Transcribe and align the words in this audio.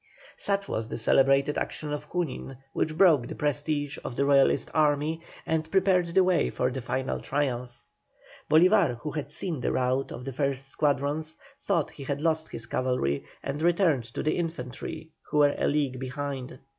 Such 0.37 0.67
was 0.67 0.87
the 0.87 0.97
celebrated 0.97 1.59
action 1.59 1.93
of 1.93 2.07
Junin, 2.11 2.57
which 2.73 2.97
broke 2.97 3.27
the 3.27 3.35
prestige 3.35 3.99
of 4.03 4.15
the 4.15 4.25
Royalist 4.25 4.71
army, 4.73 5.21
and 5.45 5.69
prepared 5.69 6.07
the 6.07 6.23
way 6.23 6.49
for 6.49 6.71
the 6.71 6.81
final 6.81 7.19
triumph. 7.19 7.83
Bolívar, 8.49 8.97
who 8.97 9.11
had 9.11 9.29
seen 9.29 9.61
the 9.61 9.71
rout 9.71 10.11
of 10.11 10.25
the 10.25 10.33
first 10.33 10.69
squadrons, 10.69 11.37
thought 11.59 11.91
he 11.91 12.03
had 12.05 12.19
lost 12.19 12.49
his 12.49 12.65
cavalry, 12.65 13.25
and 13.43 13.61
returned 13.61 14.05
to 14.05 14.23
the 14.23 14.37
infantry, 14.37 15.11
who 15.29 15.37
were 15.37 15.53
a 15.55 15.67
league 15.67 15.99
behind. 15.99 16.57